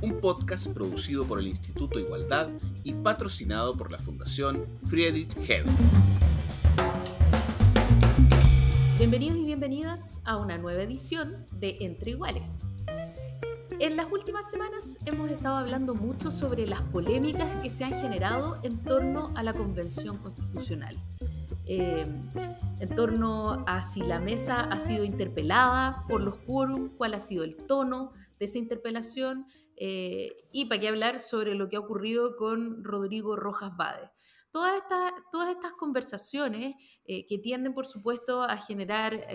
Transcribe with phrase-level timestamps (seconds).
[0.00, 2.50] Un podcast producido por el Instituto Igualdad
[2.84, 5.66] y patrocinado por la Fundación Friedrich Hebel.
[8.96, 12.68] Bienvenidos y bienvenidas a una nueva edición de Entre Iguales.
[13.80, 18.60] En las últimas semanas hemos estado hablando mucho sobre las polémicas que se han generado
[18.62, 20.96] en torno a la Convención Constitucional.
[21.66, 22.06] Eh,
[22.78, 27.42] en torno a si la mesa ha sido interpelada por los quórum, cuál ha sido
[27.42, 29.46] el tono de esa interpelación
[29.78, 34.10] eh, y para qué hablar sobre lo que ha ocurrido con Rodrigo Rojas Bade.
[34.50, 39.26] Todas estas, todas estas conversaciones eh, que tienden, por supuesto, a generar,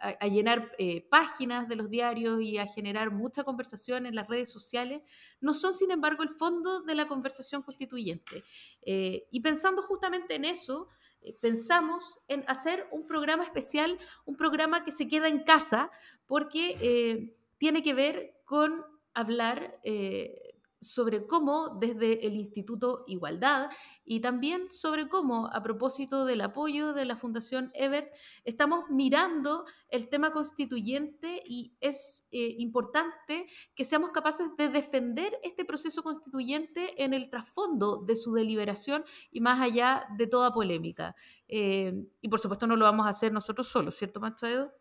[0.00, 0.72] a, llenar
[1.08, 5.02] páginas de los diarios y a generar mucha conversación en las redes sociales,
[5.40, 8.42] no son, sin embargo, el fondo de la conversación constituyente.
[8.84, 10.88] y pensando justamente en eso,
[11.26, 15.90] eh, pensamos en hacer un programa especial, un programa que se queda en casa,
[16.26, 18.84] porque eh, tiene que ver con
[19.16, 23.70] hablar eh, sobre cómo desde el Instituto Igualdad
[24.04, 28.12] y también sobre cómo, a propósito del apoyo de la Fundación Ebert,
[28.44, 35.64] estamos mirando el tema constituyente y es eh, importante que seamos capaces de defender este
[35.64, 41.16] proceso constituyente en el trasfondo de su deliberación y más allá de toda polémica.
[41.48, 44.72] Eh, y por supuesto no lo vamos a hacer nosotros solos, ¿cierto, Macho Edo?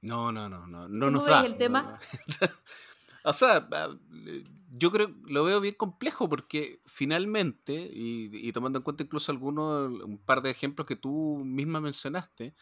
[0.00, 1.44] No, no, no, no, no nos da.
[1.44, 1.98] el tema?
[3.24, 3.88] O sea, ah,
[4.70, 10.18] yo creo lo veo bien complejo porque finalmente, y, tomando en cuenta incluso algunos, un
[10.18, 12.54] par de ejemplos que tú misma mencionaste,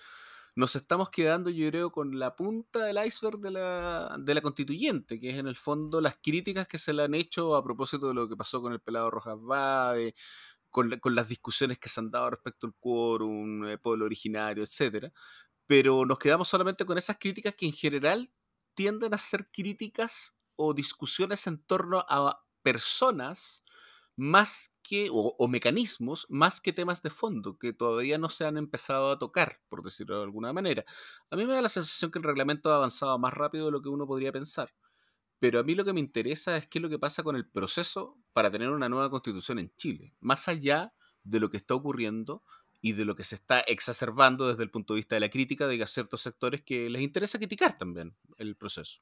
[0.55, 5.19] nos estamos quedando, yo creo, con la punta del iceberg de la, de la constituyente,
[5.19, 8.15] que es en el fondo las críticas que se le han hecho a propósito de
[8.15, 10.15] lo que pasó con el pelado Rojas Bade,
[10.71, 15.13] con, con las discusiones que se han dado respecto al quórum, el pueblo originario, etcétera.
[15.67, 18.31] Pero nos quedamos solamente con esas críticas que en general
[18.75, 23.63] tienden a ser críticas o discusiones en torno a personas
[24.17, 29.11] más que, o, mecanismos, más que temas de fondo, que todavía no se han empezado
[29.11, 30.85] a tocar, por decirlo de alguna manera.
[31.31, 33.83] A mí me da la sensación que el reglamento ha avanzado más rápido de lo
[33.83, 34.75] que uno podría pensar.
[35.39, 37.49] Pero a mí lo que me interesa es qué es lo que pasa con el
[37.49, 42.43] proceso para tener una nueva constitución en Chile, más allá de lo que está ocurriendo
[42.81, 45.67] y de lo que se está exacerbando desde el punto de vista de la crítica
[45.67, 49.01] de ciertos sectores que les interesa criticar también el proceso.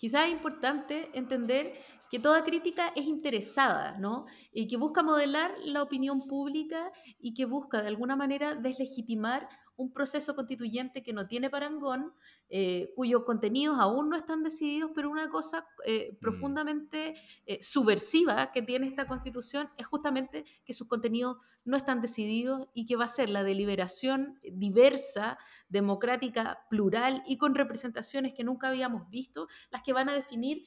[0.00, 1.74] Quizás es importante entender
[2.10, 4.24] que toda crítica es interesada, ¿no?
[4.50, 6.90] Y que busca modelar la opinión pública
[7.20, 9.46] y que busca de alguna manera deslegitimar
[9.80, 12.12] un proceso constituyente que no tiene parangón,
[12.50, 16.16] eh, cuyos contenidos aún no están decididos, pero una cosa eh, mm.
[16.16, 17.14] profundamente
[17.46, 22.84] eh, subversiva que tiene esta constitución es justamente que sus contenidos no están decididos y
[22.84, 25.38] que va a ser la deliberación diversa,
[25.70, 30.66] democrática, plural y con representaciones que nunca habíamos visto, las que van a definir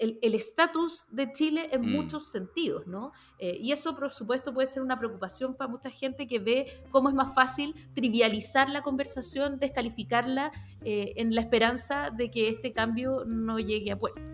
[0.00, 1.92] el estatus de Chile en mm.
[1.92, 3.12] muchos sentidos, ¿no?
[3.38, 7.10] Eh, y eso, por supuesto, puede ser una preocupación para mucha gente que ve cómo
[7.10, 10.52] es más fácil trivializar la conversación, descalificarla
[10.84, 14.32] eh, en la esperanza de que este cambio no llegue a puerto.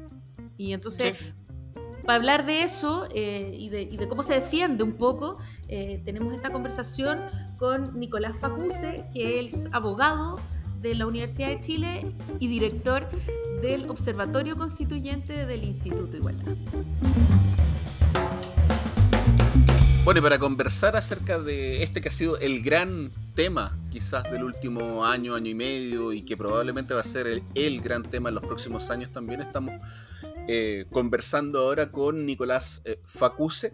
[0.57, 1.19] Y entonces,
[2.05, 5.39] para hablar de eso eh, y, de, y, de, cómo se defiende un poco,
[5.69, 7.21] tenemos esta conversación
[7.59, 10.39] con Nicolás Facuse, que es abogado
[10.81, 12.01] de la Universidad de Chile
[12.39, 13.09] y director
[13.61, 16.57] del Observatorio Constituyente del Instituto Igualdad.
[20.05, 24.45] Bueno, y para conversar acerca de este que ha sido el gran tema quizás del
[24.45, 28.37] último año, año y medio, y que probablemente va a ser el, gran tema en
[28.37, 29.75] los próximos años también, estamos
[30.47, 33.73] eh, conversando ahora con Nicolás eh, Facuse,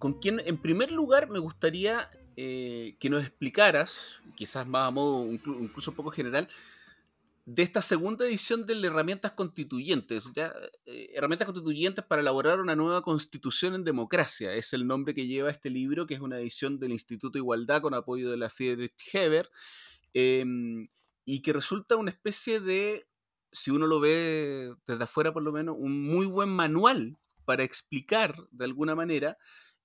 [0.00, 5.26] con quien en primer lugar me gustaría eh, que nos explicaras, quizás más a modo
[5.32, 6.48] incluso un poco general,
[7.46, 10.24] de esta segunda edición de Herramientas Constituyentes.
[10.86, 14.54] Eh, herramientas Constituyentes para elaborar una nueva constitución en democracia.
[14.54, 17.92] Es el nombre que lleva este libro, que es una edición del Instituto Igualdad con
[17.94, 19.50] apoyo de la Friedrich Heber,
[20.14, 20.86] em,
[21.26, 23.06] y que resulta una especie de,
[23.52, 28.36] si uno lo ve desde afuera por lo menos, un muy buen manual para explicar
[28.52, 29.36] de alguna manera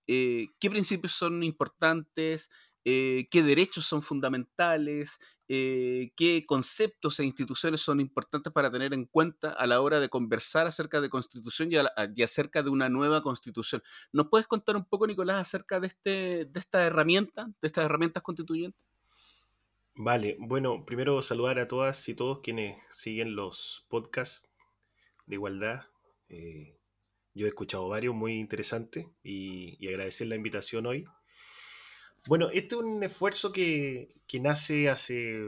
[0.07, 2.50] eh, qué principios son importantes,
[2.85, 9.05] eh, qué derechos son fundamentales, eh, qué conceptos e instituciones son importantes para tener en
[9.05, 13.83] cuenta a la hora de conversar acerca de constitución y, acerca de una nueva constitución.
[14.13, 18.23] ¿Nos puedes contar un poco, Nicolás, acerca de, este, de esta herramienta, de estas herramientas
[18.23, 18.85] constituyentes?
[19.95, 24.49] Vale, bueno, primero saludar a todas y todos quienes siguen los podcasts
[25.25, 25.87] de igualdad.
[26.29, 26.77] Eh,
[27.33, 31.05] yo he escuchado varios muy interesantes y agradecer la invitación hoy.
[32.27, 34.10] Bueno, este es un esfuerzo que,
[34.42, 35.42] nace hace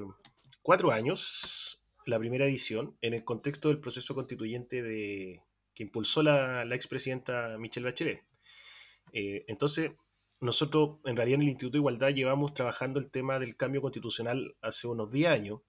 [0.62, 6.66] cuatro años, la primera edición, en el contexto del proceso constituyente de, que impulsó la,
[6.66, 8.26] la expresidenta Michelle Bachelet.
[9.14, 9.92] Eh, entonces,
[10.40, 14.56] nosotros en realidad en el Instituto de Igualdad llevamos trabajando el tema del cambio constitucional
[14.62, 15.62] hace unos 10 años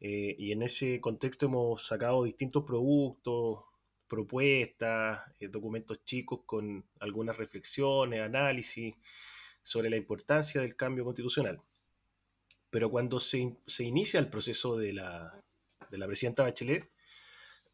[0.00, 3.60] eh, y en ese contexto hemos sacado distintos productos,
[4.08, 8.94] propuestas, eh, documentos chicos con algunas reflexiones, análisis
[9.62, 11.62] sobre la importancia del cambio constitucional.
[12.70, 15.44] Pero cuando se, se inicia el proceso de la,
[15.90, 16.90] de la, presidenta Bachelet,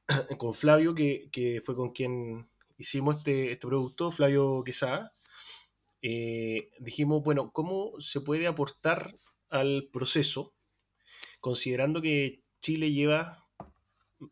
[0.38, 2.46] con Flavio, que, que, fue con quien
[2.76, 5.12] hicimos este, este producto, Flavio Quesada,
[6.02, 9.14] eh, dijimos, bueno, ¿cómo se puede aportar
[9.50, 10.54] al proceso,
[11.40, 13.46] considerando que Chile lleva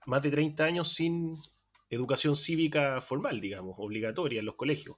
[0.07, 1.37] más de 30 años sin
[1.91, 4.97] educación cívica formal, digamos, obligatoria en los colegios?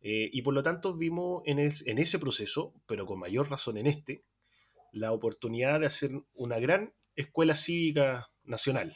[0.00, 4.24] Eh, y por lo tanto vimos en, ese proceso, pero con mayor razón en este,
[4.92, 8.94] la oportunidad de hacer una gran escuela cívica nacional,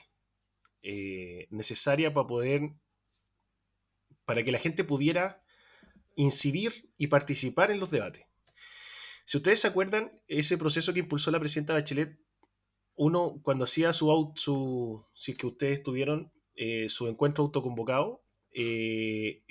[0.82, 2.62] eh, necesaria para poder,
[4.24, 5.42] para que la gente pudiera
[6.16, 8.26] incidir y participar en los debates.
[9.24, 12.18] Si ustedes se acuerdan, ese proceso que impulsó la presidenta Bachelet,
[12.96, 19.42] uno cuando hacía su, su si es que ustedes tuvieron eh, su encuentro autoconvocado, eh,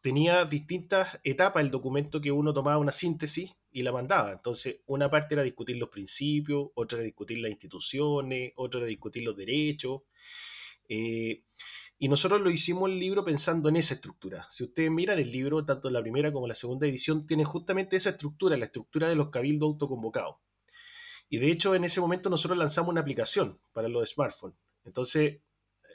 [0.00, 4.32] tenía distintas etapas el documento que uno tomaba una síntesis y la mandaba.
[4.32, 9.24] Entonces, una parte era discutir los principios, otra era discutir las instituciones, otra era discutir
[9.24, 10.02] los derechos.
[10.88, 11.42] Eh,
[11.98, 14.46] y nosotros lo hicimos el libro pensando en esa estructura.
[14.50, 18.10] Si ustedes miran el libro, tanto la primera como la segunda edición, tiene justamente esa
[18.10, 20.36] estructura, la estructura de los cabildos autoconvocados.
[21.30, 24.58] Y de hecho, en ese momento nosotros lanzamos una aplicación para los smartphones.
[24.84, 25.40] Entonces,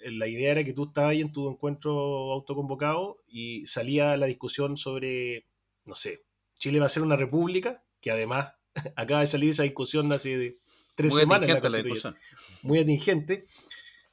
[0.06, 1.92] la idea era que tú estabas ahí en tu encuentro
[2.32, 5.46] autoconvocado y salía la discusión sobre,
[5.86, 6.24] no sé,
[6.58, 8.54] Chile va a ser una república, que además
[8.96, 10.58] acaba de salir esa discusión hace
[10.96, 11.64] tres Muy semanas.
[11.64, 12.16] La discusión.
[12.64, 13.46] Muy atingente.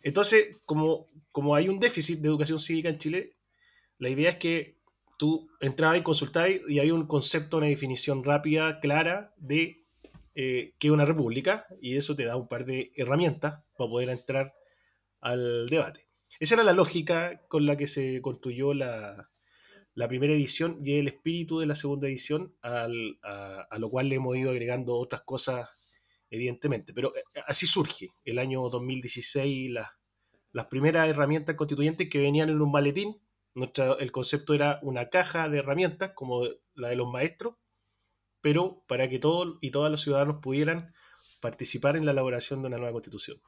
[0.03, 3.37] Entonces, como, como hay un déficit de educación cívica en Chile,
[3.99, 4.77] la idea es que
[5.19, 9.85] tú entrabas y consultabas y hay un concepto, una definición rápida, clara de
[10.35, 14.11] eh, qué es una república, y eso te da un par de herramientas para poder
[14.11, 14.53] entrar
[15.27, 16.07] al debate.
[16.39, 19.29] Esa era la lógica con la que se construyó la,
[20.09, 24.51] primera edición y el espíritu de la segunda edición, a, lo cual le hemos ido
[24.51, 25.69] agregando otras cosas,
[26.31, 26.93] evidentemente.
[26.95, 29.75] Pero eh, así surge el año 2016
[30.53, 33.21] las primeras herramientas constituyentes que venían en un maletín.
[33.99, 36.45] el concepto era una caja de herramientas, como
[36.75, 37.55] la de los maestros,
[38.41, 40.95] pero para que todos y todas los ciudadanos pudieran
[41.41, 43.41] participar en la elaboración de una nueva constitución.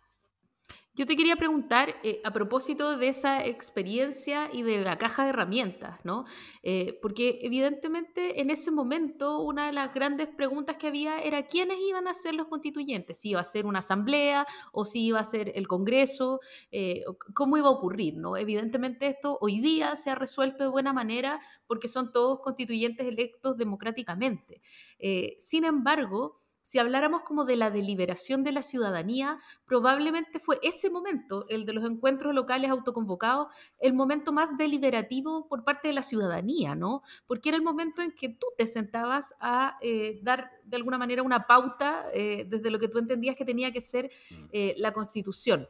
[0.98, 5.28] Yo te quería preguntar eh, a propósito de esa experiencia y de la caja de
[5.28, 6.24] herramientas, ¿no?
[6.64, 11.78] Eh, porque evidentemente en ese momento una de las grandes preguntas que había era quiénes
[11.88, 15.24] iban a ser los constituyentes, si iba a ser una asamblea o si iba a
[15.24, 16.40] ser el Congreso,
[16.72, 18.36] eh, cómo iba a ocurrir, ¿no?
[18.36, 21.38] Evidentemente esto hoy día se ha resuelto de buena manera
[21.68, 24.62] porque son todos constituyentes electos democráticamente.
[25.38, 31.46] sin embargo, si habláramos como de la deliberación de la ciudadanía, probablemente fue ese momento,
[31.48, 33.46] el de los encuentros locales autoconvocados,
[33.78, 37.02] el momento más deliberativo por parte de la ciudadanía, ¿no?
[37.26, 41.22] Porque era el momento en que tú te sentabas a eh, dar de alguna manera
[41.22, 44.34] una pauta eh, desde lo que tú entendías que tenía que ser mm.
[44.52, 45.66] eh, la constitución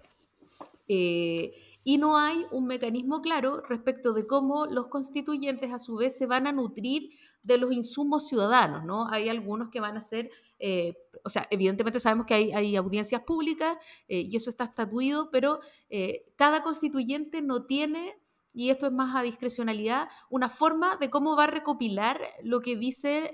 [1.84, 6.26] y no hay un mecanismo claro respecto de cómo los constituyentes a su vez se
[6.26, 7.10] van a nutrir
[7.42, 9.08] de los insumos ciudadanos, ¿no?
[9.08, 13.76] Hay algunos que van a ser, eh, o sea, evidentemente sabemos que hay, audiencias públicas
[14.08, 18.18] eh, y eso está estatuido, pero eh, cada constituyente no tiene
[18.52, 22.76] y esto es más a discrecionalidad, una forma de cómo va a recopilar lo que
[22.76, 23.28] dicen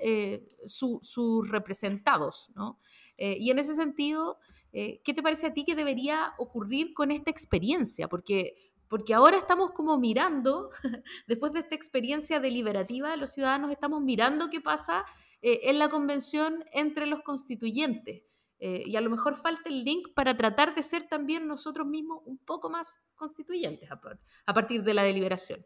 [0.67, 2.51] sus representados.
[2.53, 2.79] ¿no?
[3.17, 4.37] y en ese sentido,
[4.77, 8.09] eh, ¿Qué te parece a ti que debería ocurrir con esta experiencia?
[8.09, 10.69] Porque, porque ahora estamos como mirando,
[11.27, 15.05] después de esta experiencia deliberativa, los ciudadanos estamos mirando qué pasa
[15.41, 18.25] eh, en la convención entre los constituyentes.
[18.59, 22.23] Eh, y a lo mejor falta el link para tratar de ser también nosotros mismos
[22.25, 25.65] un poco más constituyentes a partir de la deliberación.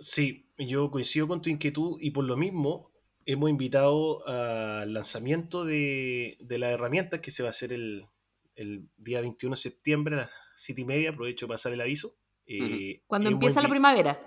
[0.00, 2.93] Sí, yo coincido con tu inquietud y por lo mismo
[3.26, 8.06] hemos invitado al lanzamiento de, de la herramienta que se va a hacer el,
[8.56, 11.10] el día 21 de septiembre a las 7 y media.
[11.10, 12.16] Aprovecho para pasar el aviso.
[12.46, 14.20] Eh, cuando empieza la primavera.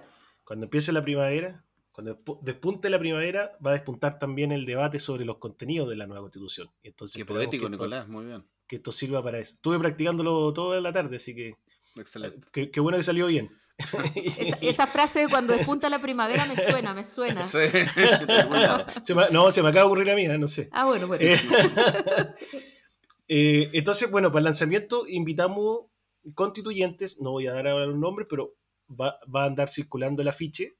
[0.43, 5.25] Cuando empiece la primavera, cuando despunte la primavera, va a despuntar también el debate sobre
[5.25, 6.69] los contenidos de la nueva constitución.
[6.83, 8.45] Entonces, Qué poético, Nicolás, muy bien.
[8.67, 9.53] Que esto sirva para eso.
[9.55, 11.55] Estuve practicándolo toda la tarde, así que.
[11.95, 12.47] Excelente.
[12.51, 13.49] Qué, qué bueno que salió bien.
[14.61, 17.41] esa, frase de cuando despunta la primavera me suena, me suena.
[19.31, 20.37] no, se me acaba de ocurrir a mí, ¿eh?
[20.37, 20.69] no sé.
[20.71, 21.23] Ah, bueno, bueno.
[21.23, 21.37] Eh,
[23.27, 25.85] eh, entonces, bueno, para el lanzamiento invitamos
[26.33, 28.55] constituyentes, no voy a dar ahora los nombres, pero
[28.89, 30.77] va, a andar circulando el afiche,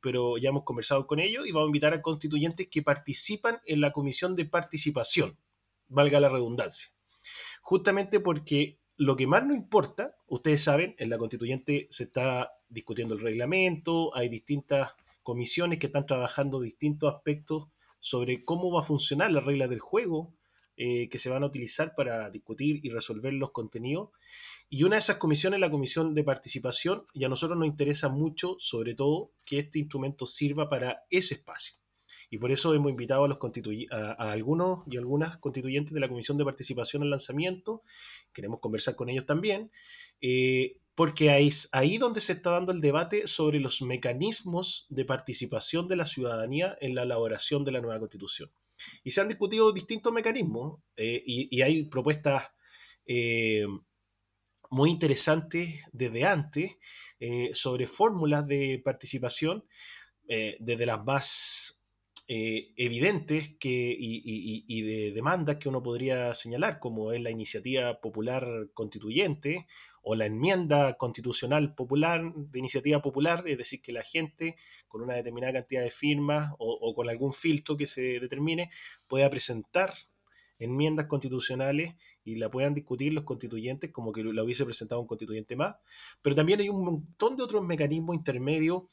[0.00, 3.80] pero ya hemos conversado con ellos y vamos a invitar a constituyentes que participan en
[3.80, 5.38] la comisión de participación,
[5.86, 6.90] valga la redundancia.
[7.62, 13.14] Justamente porque lo que más nos importa, ustedes saben, en la constituyente se está discutiendo
[13.14, 14.94] el reglamento, hay distintas
[15.24, 17.66] comisiones que están trabajando distintos aspectos
[17.98, 20.32] sobre cómo va a funcionar las reglas del juego
[20.76, 24.10] eh, que se van a utilizar para discutir y resolver los contenidos.
[24.70, 28.08] Y una de esas comisiones es la comisión de participación y a nosotros nos interesa
[28.08, 31.74] mucho, sobre todo, que este instrumento sirva para ese espacio.
[32.32, 33.38] Y por eso hemos invitado a, los
[34.18, 37.82] algunos y algunas constituyentes de la Comisión de Participación al Lanzamiento.
[38.32, 39.70] Queremos conversar con ellos también,
[40.22, 45.88] eh, porque es ahí donde se está dando el debate sobre los mecanismos de participación
[45.88, 48.50] de la ciudadanía en la elaboración de la nueva Constitución.
[49.04, 52.44] Y se han discutido distintos mecanismos eh, y, hay propuestas
[53.04, 53.66] eh,
[54.70, 56.78] muy interesantes desde antes
[57.52, 59.66] sobre fórmulas de participación,
[60.26, 61.81] desde las más
[62.28, 68.46] eh, evidentes que, y, de demandas que uno podría señalar, como es la iniciativa popular
[68.74, 69.66] constituyente
[70.02, 74.56] o la enmienda constitucional popular de iniciativa popular, es decir, que la gente
[74.88, 78.70] con una determinada cantidad de firmas o, con algún filtro que se determine
[79.08, 79.92] pueda presentar
[80.58, 85.56] enmiendas constitucionales y la puedan discutir los constituyentes como que la hubiese presentado un constituyente
[85.56, 85.74] más.
[86.22, 88.84] Pero también hay un montón de otros mecanismos intermedios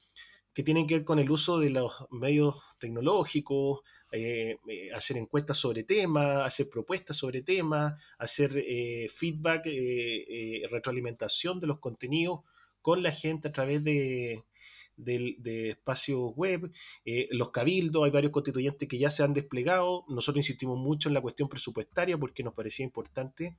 [0.53, 5.58] que tienen que ver con el uso de los medios tecnológicos, eh, eh, hacer encuestas
[5.58, 9.65] sobre temas, hacer propuestas sobre temas, hacer eh, feedback,
[10.72, 12.39] retroalimentación de los contenidos
[12.82, 14.44] con la gente a través de,
[14.96, 16.72] de, espacios web,
[17.32, 21.22] los cabildos, hay varios constituyentes que ya se han desplegado, nosotros insistimos mucho en la
[21.22, 23.58] cuestión presupuestaria porque nos parecía importante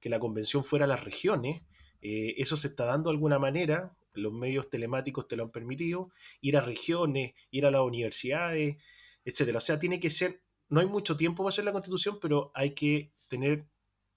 [0.00, 1.62] que la convención fuera a las regiones,
[2.00, 6.10] eso se está dando de alguna manera, los medios telemáticos te lo han permitido,
[6.40, 8.76] ir a regiones, ir a las universidades,
[9.24, 9.58] etcétera.
[9.58, 12.70] O sea, tiene que ser, no hay mucho tiempo para hacer la constitución, pero hay
[12.70, 13.66] que tener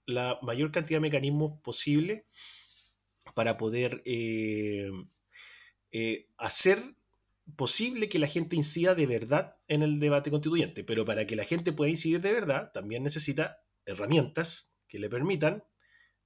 [0.06, 2.26] la mayor cantidad de mecanismos posible
[3.34, 4.90] para poder eh,
[5.92, 6.96] eh, hacer
[7.56, 10.84] posible que la gente incida de verdad en el debate constituyente.
[10.84, 15.64] Pero para que la gente pueda incidir de verdad, también necesita herramientas que le permitan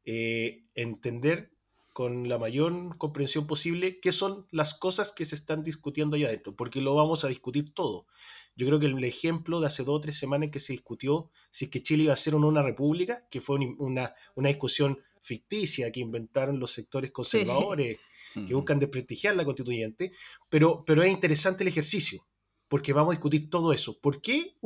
[0.05, 1.56] eh, entender
[1.97, 6.55] con la mayor comprensión posible qué son las cosas que se están discutiendo allá adentro,
[6.55, 8.07] porque lo vamos a discutir todo.
[8.55, 11.31] Yo creo que el ejemplo de hace dos o tres semanas en que se discutió
[11.49, 14.49] si es que Chile iba a ser o no una república, que fue una, una
[14.51, 17.97] discusión ficticia que inventaron los sectores conservadores
[18.35, 20.13] que buscan desprestigiar la constituyente,
[20.51, 22.27] pero, pero es interesante el ejercicio,
[22.69, 23.99] porque vamos a discutir todo eso.
[23.99, 24.59] ¿Por qué,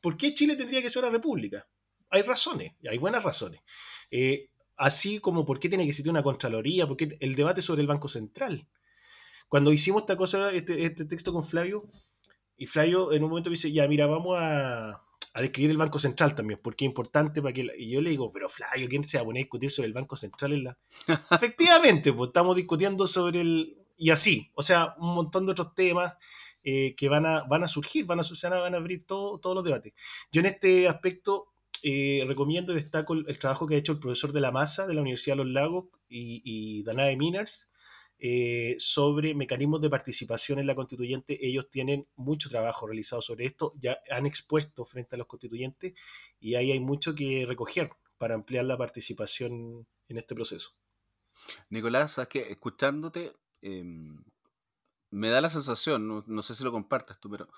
[0.00, 1.66] ¿Por qué Chile tendría que ser una república?
[2.10, 3.60] Hay razones, hay buenas razones.
[4.08, 7.86] Eh, Así como por qué tiene que existir una Contraloría, porque el debate sobre el
[7.86, 8.68] Banco Central.
[9.48, 11.84] Cuando hicimos esta cosa, este, este texto con Flavio,
[12.56, 15.02] y Flavio en un momento me dice, ya, mira, vamos a,
[15.34, 17.68] describir el Banco Central también, porque es importante para que...
[17.76, 19.92] Y yo le digo, pero Flavio, ¿quién se va a poner a discutir sobre el
[19.92, 20.78] Banco Central en la...
[21.30, 23.76] Efectivamente, pues estamos discutiendo sobre el...
[23.98, 26.14] Y así, o sea, un montón de otros temas
[26.62, 29.92] eh, que van a, van a surgir, van a, van a abrir todos los debates.
[30.32, 31.52] Yo en este aspecto
[31.88, 34.94] eh, recomiendo y destaco el, trabajo que ha hecho el profesor de la masa de
[34.94, 37.70] la Universidad de los Lagos y, y Danae Miners
[38.18, 41.46] eh, sobre mecanismos de participación en la constituyente.
[41.46, 45.94] Ellos tienen mucho trabajo realizado sobre esto, ya han expuesto frente a los constituyentes
[46.40, 50.70] y ahí hay mucho que recoger para ampliar la participación en este proceso.
[51.70, 54.24] Nicolás, sabes que escuchándote em,
[55.10, 57.48] me da la sensación, no, no sé si lo compartas tú, pero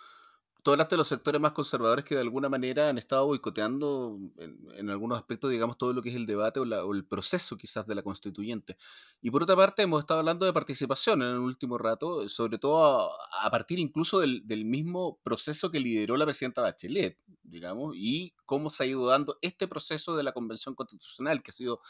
[0.68, 4.90] tú hablaste de los sectores más conservadores que de alguna manera han estado boicoteando en,
[4.90, 8.02] algunos aspectos, digamos, todo lo que es el debate o, el proceso quizás de la
[8.02, 8.76] constituyente.
[9.22, 13.12] Y por otra parte, hemos estado hablando de participación en el último rato, sobre todo
[13.42, 18.84] a, partir incluso del, mismo proceso que lideró la presidenta Bachelet, digamos, y cómo se
[18.84, 21.80] ha ido dando este proceso de la Convención Constitucional, que ha sido,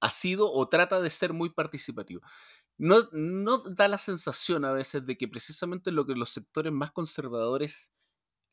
[0.00, 2.20] ha sido o trata de ser muy participativo.
[2.76, 6.90] No, no da la sensación a veces de que precisamente lo que los sectores más
[6.90, 7.94] conservadores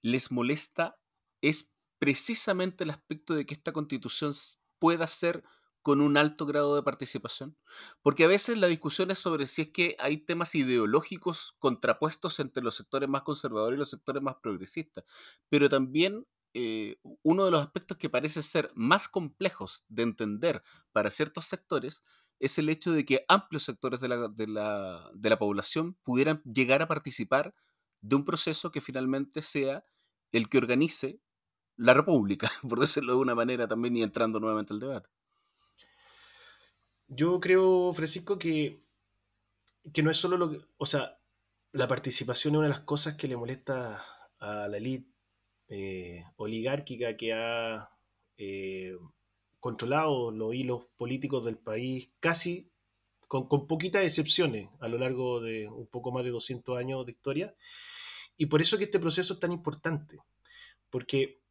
[0.08, 1.00] les molesta
[1.42, 4.34] es precisamente el aspecto de que esta constitución
[4.80, 5.44] pueda ser
[5.82, 7.58] con un alto grado de participación?
[8.02, 12.64] Porque a veces la discusión es sobre si es que hay temas ideológicos contrapuestos entre
[12.64, 15.04] los sectores más conservadores y los sectores más progresistas,
[15.50, 21.12] pero también eh, uno de los aspectos que parece ser más complejos de entender para
[21.12, 22.04] ciertos sectores
[22.40, 26.42] es el hecho de que amplios sectores de la, de la, de la población pudieran
[26.44, 27.54] llegar a participar
[28.02, 29.84] de un proceso que finalmente sea
[30.32, 31.20] el que organice
[31.76, 35.10] la República, por decirlo de una manera también y entrando nuevamente al debate.
[37.08, 38.84] Yo creo, Francisco, que,
[39.94, 40.60] que no es solo lo que.
[40.78, 41.20] O sea,
[41.72, 44.04] la participación es una de las cosas que le molesta
[44.40, 45.10] a la élite
[45.70, 47.90] eh, oligárquica que ha
[48.38, 48.94] eh,
[49.60, 52.72] controlado los hilos políticos del país casi
[53.28, 57.12] con, con, poquitas excepciones a lo largo de un poco más de 200 años de
[57.12, 57.56] historia.
[58.38, 60.20] Y por eso que este proceso es tan importante,
[60.89, 61.41] porque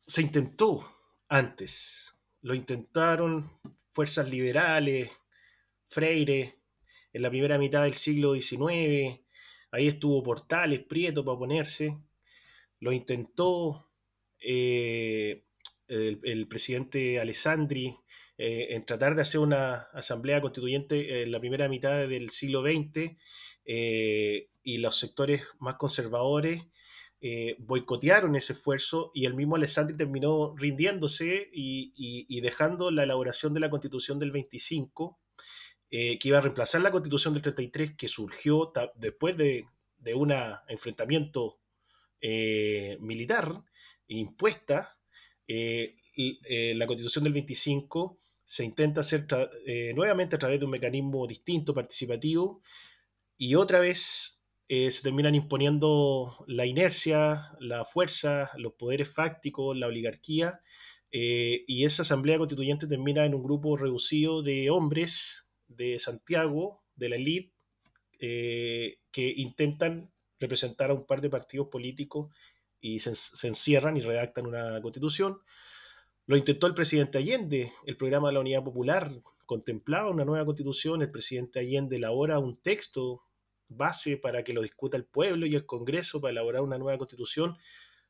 [0.00, 0.88] se intentó
[1.28, 3.50] antes, lo intentaron
[3.92, 5.10] fuerzas liberales,
[5.88, 6.54] Freire,
[7.12, 9.20] en la primera mitad del siglo XIX,
[9.70, 11.98] ahí estuvo Portales, Prieto para oponerse,
[12.80, 13.90] lo intentó
[14.40, 15.44] eh,
[15.88, 17.94] el, presidente Alessandri
[18.38, 23.16] eh, en tratar de hacer una asamblea constituyente en la primera mitad del siglo XX
[23.64, 26.64] eh, y los sectores más conservadores
[27.24, 33.60] eh, boicotearon ese esfuerzo y el mismo Alessandri terminó rindiéndose y, dejando la elaboración de
[33.60, 35.20] la constitución del 25,
[35.92, 39.66] eh, que iba a reemplazar la constitución del 33, que surgió después de,
[40.16, 40.34] un
[40.66, 41.60] enfrentamiento
[42.20, 43.52] eh, militar
[44.08, 44.98] impuesta.
[45.46, 49.28] la constitución del 25 se intenta hacer
[49.94, 52.62] nuevamente a través de un mecanismo distinto, participativo,
[53.36, 54.41] y otra vez
[54.74, 60.62] eh, se terminan imponiendo la inercia, la fuerza, los poderes fácticos, la oligarquía,
[61.10, 67.10] eh, y esa asamblea constituyente termina en un grupo reducido de hombres de Santiago, de
[67.10, 67.52] la élite,
[68.18, 70.10] eh, que intentan
[70.40, 72.34] representar a un par de partidos políticos
[72.80, 75.38] y se, se, encierran y redactan una constitución.
[76.24, 79.10] Lo intentó el presidente Allende, el programa de la Unidad Popular
[79.44, 83.24] contemplaba una nueva constitución, el presidente Allende elabora un texto
[83.76, 87.56] base para que lo discuta el pueblo y el Congreso para elaborar una nueva constitución.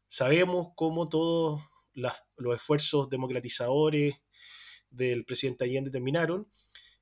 [0.07, 1.62] Sabemos cómo todos
[1.94, 4.22] los esfuerzos democratizadores
[4.90, 6.48] del presidente Allende terminaron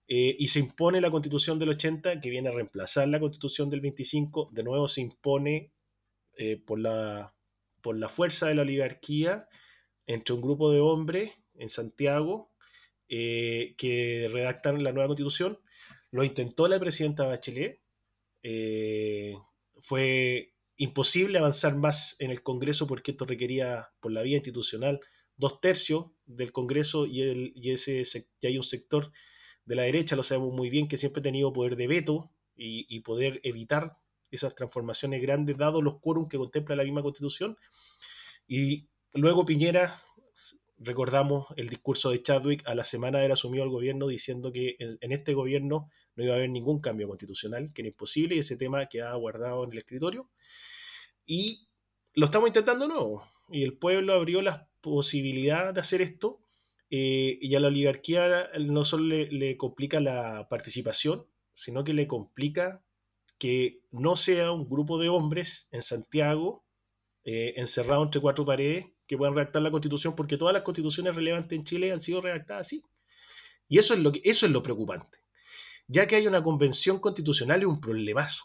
[0.09, 3.81] eh, y se impone la constitución del 80 que viene a reemplazar la constitución del
[3.81, 4.51] 25.
[4.53, 5.73] De nuevo se impone
[6.37, 7.35] eh, por, la,
[7.81, 9.49] por la fuerza de la oligarquía
[10.07, 12.51] entre un grupo de hombres en Santiago
[13.09, 15.61] eh, que redactan la nueva constitución.
[16.11, 17.81] Lo intentó la presidenta Bachelet,
[18.43, 19.35] eh,
[19.81, 25.01] fue imposible avanzar más en el Congreso porque esto requería, por la vía institucional,
[25.37, 28.03] dos tercios del Congreso y, el, y, ese,
[28.41, 29.13] y hay un sector
[29.65, 33.01] de la derecha, lo sabemos muy bien, que siempre ha tenido poder de veto y,
[33.01, 33.97] poder evitar
[34.31, 37.57] esas transformaciones grandes, dado los quórum que contempla la misma Constitución.
[38.47, 39.95] Y luego Piñera
[40.81, 44.77] recordamos el discurso de Chadwick a la semana de haber asumido el gobierno diciendo que
[44.79, 48.57] en, este gobierno no iba a haber ningún cambio constitucional, que era imposible y ese
[48.57, 50.31] tema quedaba guardado en el escritorio.
[51.27, 51.69] Y
[52.15, 53.25] lo estamos intentando nuevo.
[53.51, 56.41] Y el pueblo abrió la posibilidad de hacer esto
[56.89, 62.83] eh, y a la oligarquía no solo le, complica la participación, sino que le complica
[63.39, 66.65] que no sea un grupo de hombres en Santiago
[67.25, 71.59] eh, encerrado entre cuatro paredes que puedan redactar la constitución, porque todas las constituciones relevantes
[71.59, 72.85] en Chile han sido redactadas así.
[73.67, 75.19] Y eso es lo, que, eso es lo preocupante.
[75.89, 78.45] Ya que hay una convención constitucional y un problemazo,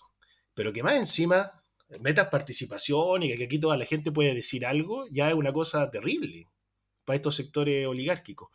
[0.56, 1.52] pero que más encima
[2.00, 5.92] metas participación y que aquí toda la gente puede decir algo, ya es una cosa
[5.92, 6.50] terrible
[7.04, 8.50] para estos sectores oligárquicos.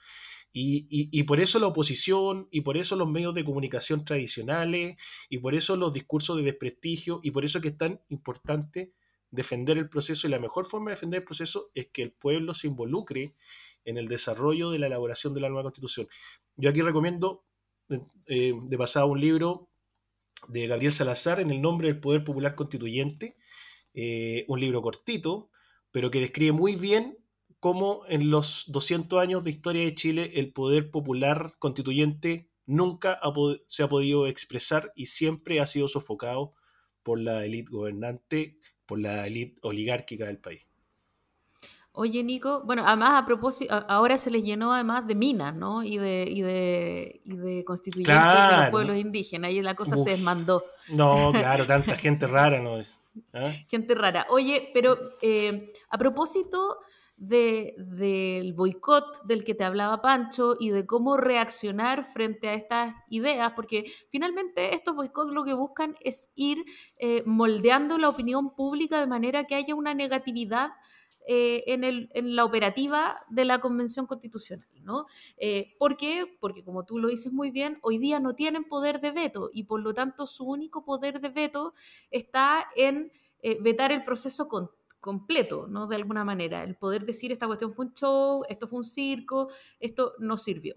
[0.53, 4.97] Y, y, por eso la oposición, y por eso los medios de comunicación tradicionales,
[5.29, 8.95] y por eso los discursos de desprestigio, y por eso que es tan importante
[9.31, 12.55] defender el proceso y la mejor forma de defender el proceso es que el pueblo
[12.55, 13.37] se involucre
[13.85, 16.09] en el desarrollo de la elaboración de la nueva constitución.
[16.57, 17.45] Yo aquí recomiendo
[18.27, 19.71] eh, de pasado un libro
[20.49, 23.37] de Gabriel Salazar en el nombre del Poder Popular Constituyente,
[23.95, 25.51] eh, un libro cortito,
[25.91, 27.19] pero que describe muy bien
[27.59, 33.19] cómo en los 200 años de historia de Chile el poder popular constituyente nunca
[33.67, 36.55] se ha podido expresar y siempre ha sido sofocado
[37.03, 38.60] por la élite gobernante
[38.91, 40.67] por la élite oligárquica del país.
[41.93, 45.85] Oye, Nico, bueno, además a propósito, ahora se les llenó además de minas, ¿no?
[45.85, 50.11] Y de, y de, y de constituyentes de los pueblos indígenas, y la cosa se
[50.11, 50.65] desmandó.
[50.89, 53.01] No, claro, tanta gente rara no es.
[53.33, 53.53] ¿ah?
[53.69, 54.27] Gente rara.
[54.31, 56.79] Oye, pero eh, a propósito
[57.21, 63.53] del boicot del que te hablaba Pancho y de cómo reaccionar frente a estas ideas,
[63.55, 66.65] porque finalmente estos boicots lo que buscan es ir
[66.97, 70.71] eh, moldeando la opinión pública de manera que haya una negatividad
[71.27, 74.67] eh, en, el, en, la operativa de la Convención Constitucional.
[74.83, 75.05] ¿no?
[75.37, 76.25] Eh, ¿Por qué?
[76.41, 79.65] Porque como tú lo dices muy bien, hoy día no tienen poder de veto y
[79.65, 81.75] por lo tanto su único poder de veto
[82.11, 83.13] está en
[83.63, 85.87] vetar el proceso con completo, ¿no?
[85.87, 89.51] De alguna manera, el poder decir esta cuestión fue un show, esto fue un circo,
[89.79, 90.77] esto no sirvió.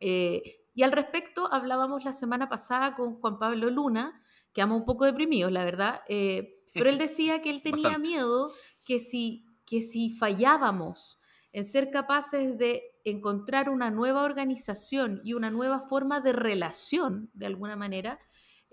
[0.00, 4.20] Eh, y al respecto hablábamos la semana pasada con Juan Pablo Luna,
[4.52, 8.52] que ama un poco deprimido, la verdad, eh, pero él decía que él tenía miedo
[8.84, 11.20] que si, que si fallábamos
[11.52, 17.46] en ser capaces de encontrar una nueva organización y una nueva forma de relación, de
[17.46, 18.18] alguna manera,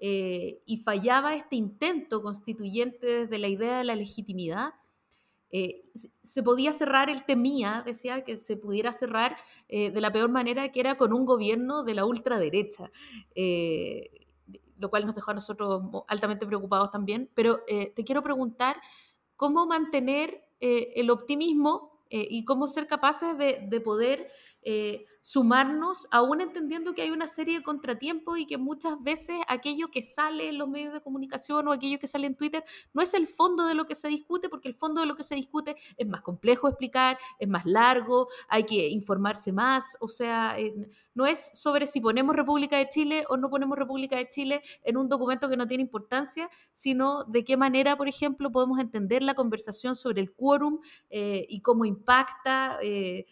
[0.04, 4.74] eh, y fallaba este intento constituyente desde la idea de la legitimidad,
[5.52, 5.84] eh,
[6.24, 9.38] se podía cerrar, él temía, decía, que se pudiera cerrar
[9.68, 12.90] eh, de la peor manera, que era con un gobierno de la ultraderecha,
[14.80, 17.30] lo cual nos dejó a nosotros altamente preocupados también.
[17.36, 18.78] Pero te quiero preguntar,
[19.36, 24.32] ¿cómo mantener el optimismo y cómo ser capaces de, de poder
[25.22, 30.02] sumarnos, aún entendiendo que hay una serie de contratiempos y que muchas veces aquello que
[30.02, 33.28] sale en los medios de comunicación o aquello que sale en Twitter no es el
[33.28, 36.08] fondo de lo que se discute, porque el fondo de lo que se discute es
[36.08, 40.74] más complejo explicar, es más largo, hay que informarse más, o sea, eh,
[41.14, 44.98] no es sobre si ponemos República de Chile o no ponemos República de Chile en
[44.98, 49.36] un documento que no tiene importancia, sino de qué manera, por ejemplo, podemos entender la
[49.36, 50.80] conversación sobre el quórum
[51.10, 52.80] eh, y cómo impacta.
[52.82, 53.26] Eh,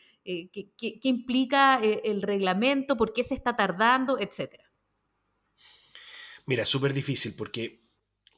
[0.77, 4.71] qué, implica eh, el reglamento, por qué se está tardando, etcétera.
[6.45, 7.81] Mira, súper difícil porque,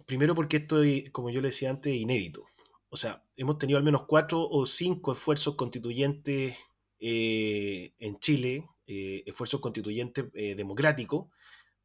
[0.06, 2.44] primero porque esto, como yo le decía antes, inédito.
[2.90, 6.58] O sea, hemos tenido al menos cuatro o cinco esfuerzos constituyentes
[7.00, 11.30] eh, en Chile, esfuerzos constituyentes democráticos,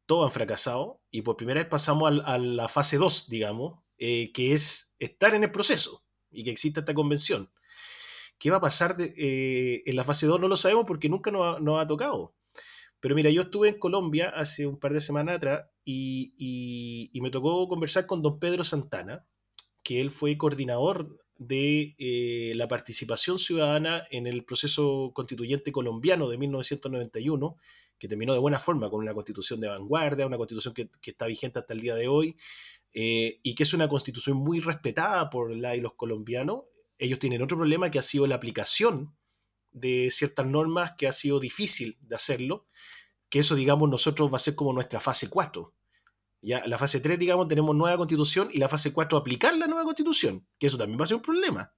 [0.05, 4.93] todos han fracasado y por primera vez pasamos a, la fase 2, digamos, que es
[4.99, 7.49] estar en el proceso y que exista esta convención.
[8.39, 10.39] ¿Qué va a pasar eh, en la fase 2?
[10.39, 12.35] No lo sabemos porque nunca nos ha, tocado.
[12.99, 17.67] Pero mira, yo estuve en Colombia hace un par de semanas atrás y, me tocó
[17.67, 19.25] conversar con don Pedro Santana,
[19.83, 26.37] que él fue coordinador de eh, la participación ciudadana en el proceso constituyente colombiano de
[26.37, 27.57] 1991,
[27.97, 31.59] que terminó de buena forma con una constitución de vanguardia, una constitución que, está vigente
[31.59, 32.37] hasta el día de hoy,
[32.93, 36.65] eh, y que es una constitución muy respetada por la y los colombianos,
[36.97, 39.15] ellos tienen otro problema que ha sido la aplicación
[39.71, 42.67] de ciertas normas que ha sido difícil de hacerlo,
[43.29, 45.73] que eso, digamos, nosotros va a ser como nuestra fase 4.
[46.41, 49.83] Ya, la fase 3, digamos, tenemos nueva constitución y la fase 4 aplicar la nueva
[49.83, 51.73] constitución, que eso también va a ser un problema.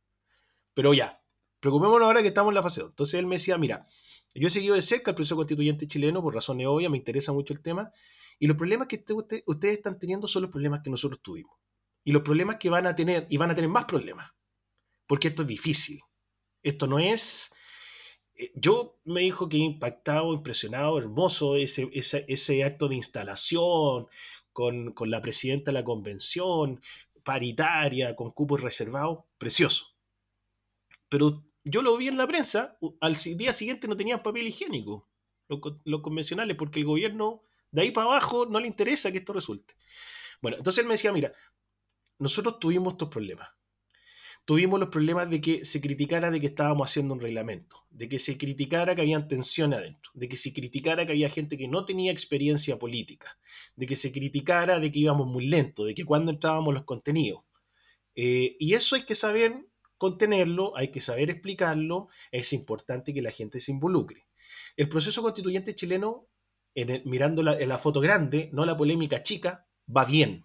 [0.74, 1.22] Pero ya,
[1.60, 2.92] preocupémonos ahora que estamos en la fase 2.
[2.92, 3.84] Entonces él me decía, mira,
[4.36, 7.54] yo he seguido de cerca el proceso constituyente chileno por razones obvias, me interesa mucho
[7.54, 7.92] el tema,
[8.38, 9.04] y los problemas que
[9.46, 11.58] ustedes están teniendo son los problemas que nosotros tuvimos.
[12.04, 14.32] Y los problemas que van a tener, y van a tener más problemas
[15.10, 16.00] porque esto es difícil.
[16.62, 17.52] Esto no es...
[18.36, 24.06] Eh, yo me dijo que impactado, impresionado, hermoso ese, ese, acto de instalación
[24.54, 26.80] con, la presidenta de la convención,
[27.24, 29.88] paritaria, con cupos reservados, precioso.
[31.10, 35.10] Pero yo lo vi en la prensa, al día siguiente no tenían papel higiénico,
[35.86, 37.42] los, convencionales, porque el gobierno
[37.72, 39.74] de ahí para abajo no le interesa que esto resulte.
[40.40, 41.34] Bueno, entonces él me decía, mira,
[42.20, 43.50] nosotros tuvimos estos problemas
[44.50, 48.18] tuvimos los problemas de que se criticara de que estábamos haciendo un reglamento, de que
[48.18, 51.86] se criticara que había tensión adentro, de que se criticara que había gente que no
[51.86, 53.38] tenía experiencia política,
[53.76, 57.44] de que se criticara de que íbamos muy lento, de que cuando entrábamos los contenidos.
[58.16, 59.68] Eh, y eso hay que saber
[60.00, 64.26] contenerlo, hay que saber explicarlo, es importante que la gente se involucre.
[64.76, 66.28] El proceso constituyente chileno,
[67.06, 70.44] mirando la, la foto grande, no la polémica chica, va bien.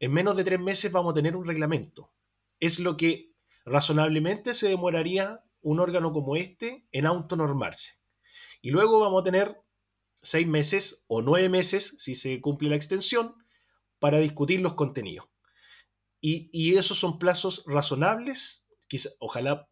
[0.00, 2.10] En menos de tres meses vamos a tener un reglamento
[2.60, 3.32] es lo que
[3.64, 7.94] razonablemente se demoraría un órgano como este en autonormarse.
[8.62, 9.60] Y luego vamos a tener
[10.14, 13.34] seis meses o nueve meses, si se cumple la extensión,
[13.98, 15.28] para discutir los contenidos.
[16.20, 19.68] Y, esos son plazos razonables, quizá, ojalá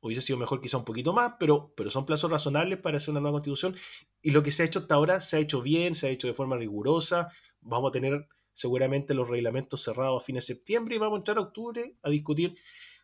[0.00, 3.20] hubiese sido mejor quizá un poquito más, pero, pero son plazos razonables para hacer una
[3.20, 3.76] nueva constitución.
[4.22, 6.28] Y lo que se ha hecho hasta ahora se ha hecho bien, se ha hecho
[6.28, 7.32] de forma rigurosa.
[7.60, 11.38] Vamos a tener seguramente los reglamentos cerrados a fines de septiembre y vamos a entrar
[11.38, 12.58] a octubre a discutir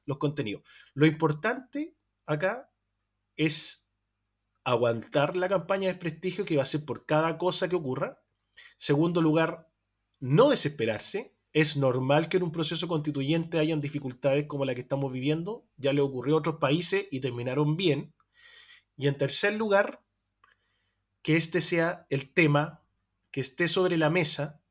[0.05, 0.63] los contenidos.
[0.95, 2.73] Lo importante acá
[3.37, 3.89] es
[4.65, 8.21] aguantar la campaña de desprestigio que va a ser por cada cosa que ocurra.
[8.77, 9.71] Segundo lugar,
[10.19, 11.37] no desesperarse.
[11.53, 15.69] Es normal que en un proceso constituyente hayan dificultades como la que estamos viviendo.
[15.77, 18.13] Ya le ocurrió a otros países y terminaron bien.
[18.97, 20.05] Y en tercer lugar,
[21.23, 22.85] que este sea el tema
[23.31, 24.64] que esté sobre la mesa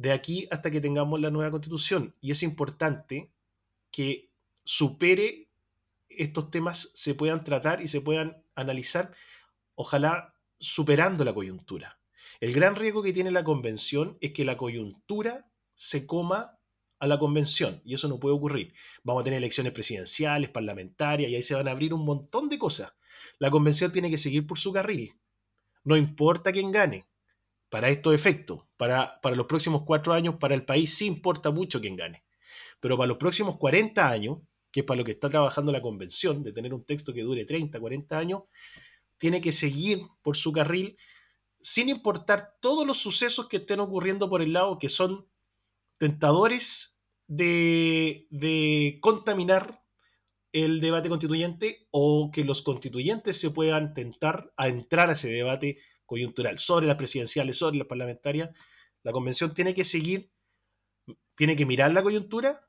[0.00, 2.14] de aquí hasta que tengamos la nueva constitución.
[2.22, 3.30] Y es importante
[3.90, 4.30] que
[4.64, 5.50] supere
[6.08, 9.12] estos temas, se puedan tratar y se puedan analizar,
[9.74, 12.00] ojalá superando la coyuntura.
[12.40, 16.58] El gran riesgo que tiene la convención es que la coyuntura se coma
[16.98, 18.72] a la convención y eso no puede ocurrir.
[19.02, 22.58] Vamos a tener elecciones presidenciales, parlamentarias y ahí se van a abrir un montón de
[22.58, 22.94] cosas.
[23.38, 25.12] La convención tiene que seguir por su carril.
[25.84, 27.09] No importa quién gane.
[27.70, 31.80] Para estos efectos, para, para los próximos cuatro años, para el país sí importa mucho
[31.80, 32.24] quién gane.
[32.80, 34.38] Pero para los próximos 40 años,
[34.70, 37.44] que es para lo que está trabajando la convención, de tener un texto que dure
[37.44, 38.42] 30, 40 años,
[39.16, 40.96] tiene que seguir por su carril
[41.60, 45.26] sin importar todos los sucesos que estén ocurriendo por el lado que son
[45.98, 49.84] tentadores de, de contaminar
[50.52, 55.78] el debate constituyente o que los constituyentes se puedan tentar a entrar a ese debate
[56.10, 58.50] coyuntural sobre las presidenciales, sobre las parlamentarias.
[59.04, 60.32] La convención tiene que seguir,
[61.36, 62.68] tiene que mirar la coyuntura,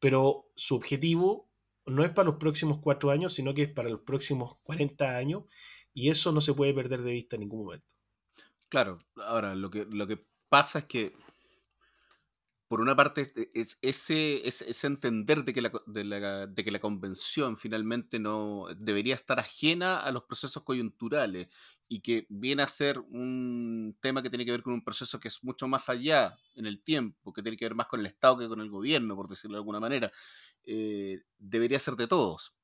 [0.00, 1.50] pero su objetivo
[1.84, 5.44] no es para los próximos cuatro años, sino que es para los próximos 40 años,
[5.92, 7.86] y eso no se puede perder de vista en ningún momento.
[8.70, 11.12] Claro, ahora lo que, lo que pasa es que
[12.74, 13.22] por una parte,
[13.54, 19.38] es, ese, ese entender de que, la, de, que la convención finalmente no debería estar
[19.38, 21.46] ajena a los procesos coyunturales
[21.86, 25.28] y que viene a ser un tema que tiene que ver con un proceso que
[25.28, 28.38] es mucho más allá en el tiempo, que tiene que ver más con el Estado
[28.38, 30.10] que con el gobierno, por decirlo de alguna manera,
[30.64, 32.54] eh, debería ser de todos.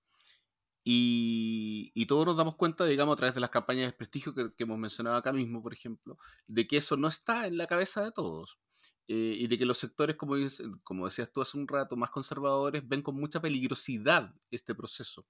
[0.82, 4.52] Y, y, todos nos damos cuenta, digamos, a través de las campañas de prestigio que,
[4.56, 6.18] que hemos mencionado acá mismo, por ejemplo,
[6.48, 8.58] de que eso no está en la cabeza de todos.
[9.12, 10.36] Eh, y de que los sectores, como,
[10.84, 15.26] como decías tú hace un rato, más conservadores, ven con mucha peligrosidad este proceso.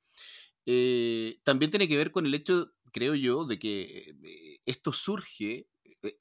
[0.66, 5.70] Eh, también tiene que ver con el hecho, creo yo, de que eh, esto surge,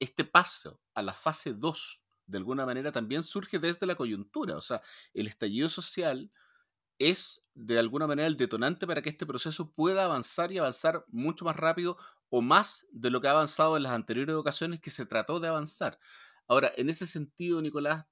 [0.00, 4.56] este paso a la fase 2, de alguna manera también surge desde la coyuntura.
[4.56, 4.80] O sea,
[5.12, 6.32] el estallido social
[6.98, 11.44] es de alguna manera el detonante para que este proceso pueda avanzar y avanzar mucho
[11.44, 11.98] más rápido
[12.30, 15.48] o más de lo que ha avanzado en las anteriores ocasiones que se trató de
[15.48, 15.98] avanzar.
[16.50, 18.06] Ahora, en ese sentido, Nicolás,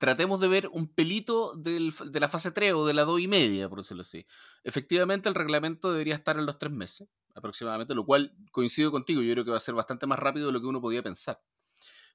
[0.00, 3.68] tratemos de ver un pelito de la fase 3 o de la 2 y media,
[3.68, 4.26] por decirlo así.
[4.64, 9.34] Efectivamente, el reglamento debería estar en los tres meses aproximadamente, lo cual coincido contigo, yo
[9.34, 11.42] creo que va a ser bastante más rápido de lo que uno podía pensar.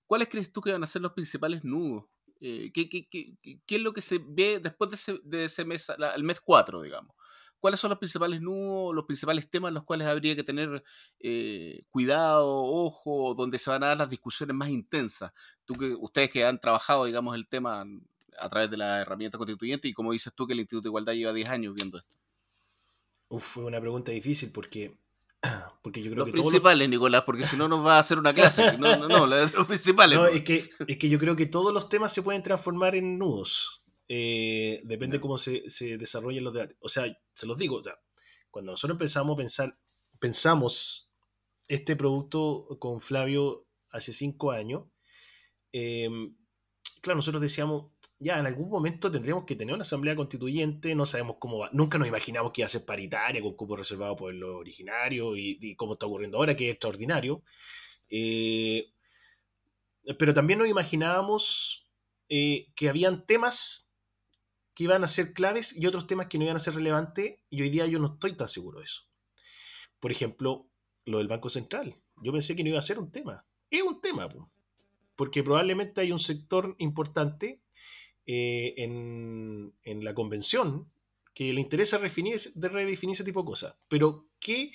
[0.08, 2.06] ¿Cuáles crees tú que van a ser los principales nudos?
[2.40, 3.08] Eh, ¿qué,
[3.68, 4.90] es lo que se ve después
[5.24, 7.16] de ese, mes, el mes 4, digamos?
[7.60, 10.84] ¿Cuáles son los principales nudos, los principales temas en los cuales habría que tener
[11.20, 15.32] eh, cuidado, ojo, donde se van a dar las discusiones más intensas?
[15.66, 17.86] Tú que, ustedes que han trabajado, digamos, el tema
[18.40, 21.14] a través de la herramienta constituyente y como dices tú que el Instituto de Igualdad
[21.14, 22.18] lleva 10 años viendo esto.
[23.30, 24.98] Uf, fue una pregunta difícil porque,
[25.82, 28.34] porque yo creo los que principales, Nicolás, porque si no nos va a hacer una
[28.34, 28.78] clase.
[28.78, 30.18] No, no, no, los principales.
[30.18, 33.18] No, es que, es que yo creo que todos los temas se pueden transformar en
[33.18, 33.84] nudos.
[34.10, 36.78] Eh, depende cómo se, se, desarrollen los debates.
[36.80, 37.82] O sea, se los digo,
[38.52, 39.78] cuando nosotros empezamos a pensar,
[40.20, 41.12] pensamos
[41.68, 44.86] este producto con Flavio hace cinco años,
[45.72, 46.36] em,
[47.02, 51.38] claro, nosotros decíamos, ya en algún momento tendríamos que tener una asamblea constituyente, no sabemos
[51.40, 54.56] cómo va, nunca nos imaginamos que iba a ser paritaria, con cupo reservado por los
[54.56, 57.44] originarios y, y cómo está ocurriendo ahora, que es extraordinario.
[58.10, 58.92] Eh,
[60.18, 61.86] pero también nos imaginábamos
[62.30, 63.87] eh, que habían temas
[64.78, 67.64] que iban a ser claves y otros temas que no iban a ser relevantes, y
[67.64, 69.08] hoy día yo no estoy tan seguro de eso.
[70.00, 70.70] Por ejemplo,
[71.06, 71.96] lo del Banco Central.
[72.18, 73.44] Yo pensé que no iba a ser un tema.
[73.72, 74.30] Es un tema,
[75.16, 77.60] porque probablemente hay un sector importante
[78.28, 80.88] eh, en, la convención
[81.34, 83.78] que le interesa redefinir ese tipo de cosas.
[83.88, 84.74] Pero, ¿qué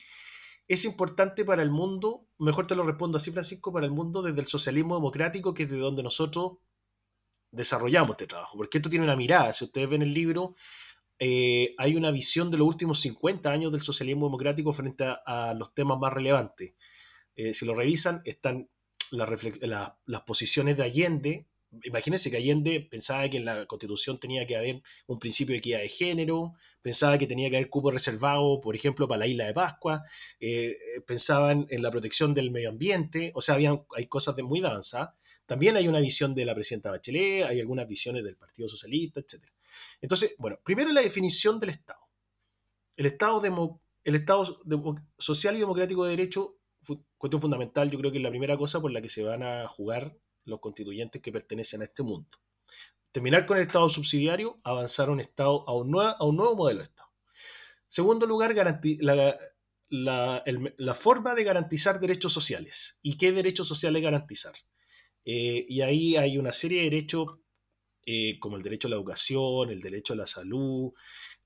[0.66, 2.26] es importante para el mundo?
[2.38, 5.70] Mejor te lo respondo así, Francisco, para el mundo desde el socialismo democrático, que es
[5.70, 6.54] de donde nosotros
[7.52, 10.56] desarrollamos este trabajo, porque esto tiene una mirada, si ustedes ven el libro,
[11.18, 15.72] eh, hay una visión de los últimos 50 años del socialismo democrático frente a, los
[15.74, 16.74] temas más relevantes.
[17.36, 18.68] Eh, si lo revisan, están
[19.10, 21.46] las posiciones de Allende
[21.84, 25.80] imagínense que Allende pensaba que en la constitución tenía que haber un principio de equidad
[25.80, 29.54] de género, pensaba que tenía que haber cupo reservado, por ejemplo, para la isla de
[29.54, 30.02] Pascua,
[30.40, 33.56] eh, pensaban en la protección del medio ambiente, o sea,
[33.96, 35.10] hay cosas de muy avanzadas.
[35.46, 39.44] También hay una visión de la presidenta Bachelet, hay algunas visiones del Partido Socialista, etc.
[40.00, 42.00] Entonces, bueno, primero la definición del Estado.
[42.96, 43.42] El Estado,
[44.04, 44.58] el Estado
[45.18, 46.58] social y democrático de derecho,
[47.16, 49.66] cuestión fundamental, yo creo que es la primera cosa por la que se van a
[49.66, 52.28] jugar los constituyentes que pertenecen a este mundo.
[53.12, 57.10] Terminar con el Estado subsidiario, avanzar a un, estado, a un, nuevo, modelo de Estado.
[57.86, 58.54] Segundo lugar,
[59.90, 62.98] la, forma de garantizar derechos sociales.
[63.02, 64.54] ¿Y qué derechos sociales garantizar?
[65.24, 67.38] Eh, y ahí hay una serie de derechos
[68.04, 70.92] eh, como el derecho a la educación, el derecho a la salud,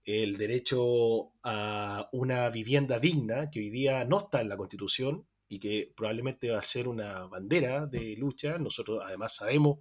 [0.04, 5.58] el derecho a una vivienda digna, que hoy día no está en la Constitución y
[5.58, 8.58] que probablemente va a ser una bandera de lucha.
[8.58, 9.78] Nosotros además sabemos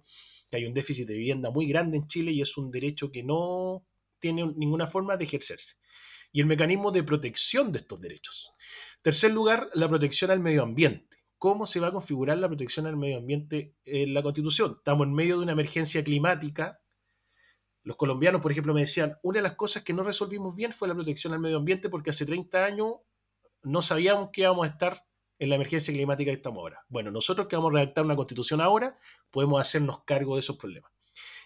[0.50, 3.22] que hay un déficit de vivienda muy grande en Chile y es un derecho que
[3.22, 3.84] no
[4.18, 5.76] tiene ninguna forma de ejercerse.
[6.32, 8.52] Y el mecanismo de protección de estos derechos.
[9.02, 11.16] Tercer lugar, la protección al medio ambiente.
[11.38, 14.74] ¿Cómo se va a configurar la protección al medio ambiente en la Constitución?
[14.76, 16.80] Estamos en medio de una emergencia climática.
[17.82, 20.88] Los colombianos, por ejemplo, me decían, una de las cosas que no resolvimos bien fue
[20.88, 22.96] la protección al medio ambiente porque hace 30 años
[23.62, 25.06] no sabíamos que íbamos a estar
[25.38, 26.84] en la emergencia climática que estamos ahora.
[26.88, 28.98] Bueno, nosotros que vamos a redactar una constitución ahora,
[29.30, 30.90] podemos hacernos cargo de esos problemas.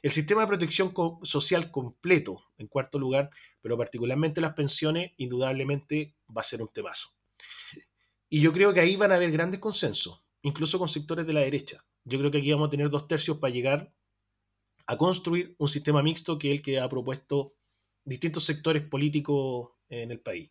[0.02, 6.40] El sistema de protección social completo, en cuarto lugar, pero particularmente las pensiones, indudablemente va
[6.40, 7.14] a ser un temazo.
[8.28, 11.40] Y yo creo que ahí van a haber grandes consensos, incluso con sectores de la
[11.40, 11.84] derecha.
[12.04, 13.92] Yo creo que aquí vamos a tener dos tercios para llegar
[14.86, 17.54] a construir un sistema mixto que es el que ha propuesto
[18.04, 20.50] distintos sectores políticos en el país.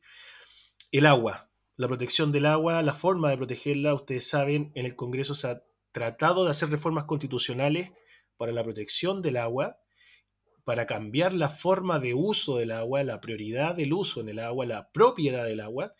[0.92, 1.49] El agua,
[1.80, 5.64] la protección del agua, la forma de protegerla, ustedes saben, en el Congreso se ha
[5.94, 7.94] tratado de hacer reformas constitucionales
[8.36, 9.80] para la protección del agua,
[10.66, 14.66] para cambiar la forma de uso del agua, la prioridad del uso en el agua,
[14.66, 15.96] la propiedad del agua,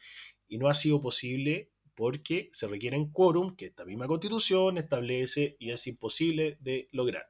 [0.50, 5.72] y no ha sido posible porque se requieren quórum que esta misma constitución establece y
[5.72, 7.30] es imposible de lograr.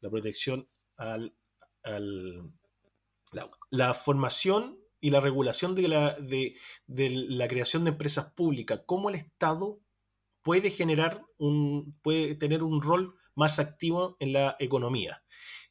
[0.00, 1.34] La protección al.
[3.70, 6.54] La formación y la regulación de la, de,
[6.86, 9.80] la creación de empresas públicas, cómo el Estado
[10.42, 15.22] puede generar un, puede tener un rol más activo en la economía.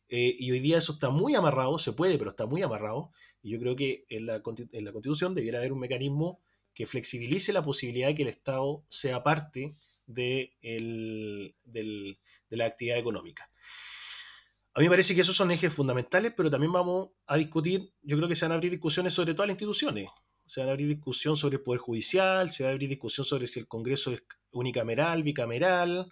[0.10, 3.12] Eh, y hoy día eso está muy amarrado, se puede, pero está muy amarrado.
[3.42, 6.40] Y yo creo que en la, en la Constitución debiera haber un mecanismo
[6.74, 9.74] que flexibilice la posibilidad de que el Estado sea parte
[10.06, 12.18] de, el, de
[12.52, 13.52] la actividad económica.
[14.78, 18.16] A mí me parece que esos son ejes fundamentales, pero también vamos a discutir, yo
[18.16, 20.08] creo que se van a abrir discusiones sobre todas las instituciones.
[20.46, 23.48] Se van a abrir discusión sobre el Poder Judicial, se va a abrir discusión sobre
[23.48, 26.08] si el Congreso es unicameral, bicameral.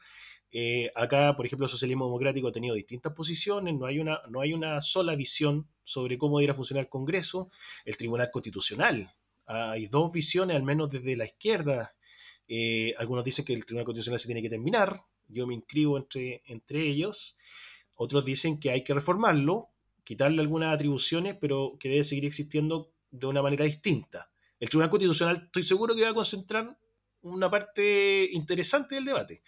[0.50, 4.42] Eh, acá, por ejemplo, el socialismo democrático ha tenido distintas posiciones, no hay, una, no
[4.42, 7.52] hay una sola visión sobre cómo debería funcionar el Congreso.
[7.86, 9.14] El Tribunal Constitucional,
[9.46, 11.96] hay dos visiones, al menos desde la izquierda.
[12.48, 16.42] Eh, algunos dicen que el Tribunal Constitucional se tiene que terminar, yo me inscribo entre,
[16.48, 17.38] entre ellos.
[17.96, 19.70] Otros dicen que hay que reformarlo,
[20.04, 24.30] quitarle algunas atribuciones, pero que debe seguir existiendo de una manera distinta.
[24.60, 26.78] El Tribunal Constitucional estoy seguro que va a concentrar
[27.22, 29.42] una parte interesante del debate.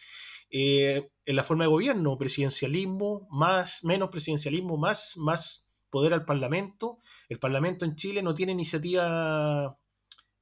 [0.49, 6.99] Eh, en la forma de gobierno, presidencialismo, más, menos presidencialismo, más, más poder al Parlamento.
[7.29, 9.77] El Parlamento en Chile no tiene iniciativa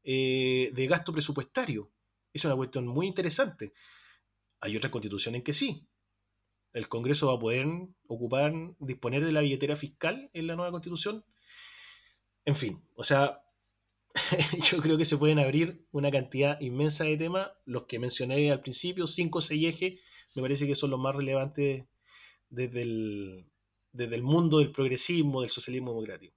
[0.03, 1.91] eh, de gasto presupuestario.
[2.31, 3.73] Es una cuestión muy interesante.
[4.61, 5.87] Hay otras constituciones en que sí,
[6.75, 7.65] el Congreso va a poder
[8.07, 11.23] ocupar, disponer de la billetera fiscal en la nueva constitución.
[12.43, 13.41] En fin, o sea,
[14.61, 17.49] yo creo que se pueden abrir una cantidad inmensa de temas.
[17.63, 20.01] Los que mencioné al principio, cinco o seis ejes,
[20.35, 21.87] me parece que son los más relevantes
[22.49, 23.45] desde el,
[24.21, 26.35] mundo del progresismo, del socialismo democrático.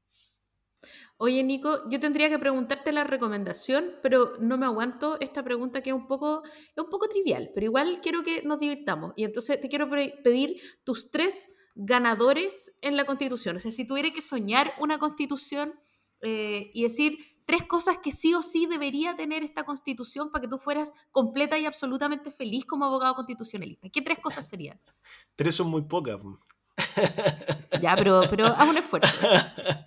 [1.20, 5.90] Oye, Nico, yo tendría que preguntarte la recomendación, pero no me aguanto esta pregunta que
[5.90, 9.14] es un poco, es un poco trivial, pero igual quiero que nos divirtamos.
[9.16, 13.56] Y entonces te quiero pedir tus tres ganadores en la constitución.
[13.56, 15.74] O sea, si tuviera que soñar una constitución
[16.20, 20.48] eh, y decir tres cosas que sí o sí debería tener esta constitución para que
[20.48, 24.80] tú fueras completa y absolutamente feliz como abogado constitucionalista, ¿qué tres cosas serían?
[25.34, 26.20] Tres son muy pocas.
[27.82, 29.28] Ya, pero, pero haz un esfuerzo.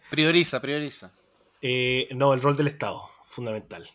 [0.09, 1.11] Prioriza, prioriza.
[1.61, 3.87] Eh, no, el rol del Estado, fundamental.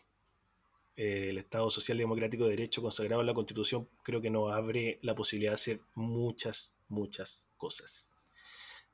[0.96, 5.00] Eh, el Estado social democrático de derecho consagrado en la Constitución creo que nos abre
[5.02, 8.14] la posibilidad de hacer muchas, muchas cosas.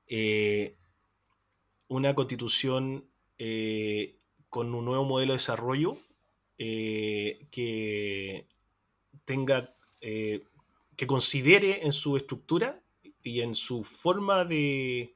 [0.06, 0.74] Eh,
[1.88, 3.08] una constitución
[4.48, 5.98] con un nuevo modelo de desarrollo
[6.56, 8.46] que
[9.24, 12.80] tenga, que considere en su estructura
[13.22, 15.14] y en su forma de,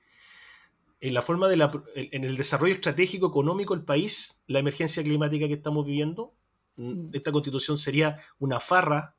[1.01, 5.47] en la forma de la, en el desarrollo estratégico económico del país, la emergencia climática
[5.47, 6.34] que estamos viviendo.
[6.76, 9.16] Mm, esta constitución sería una farra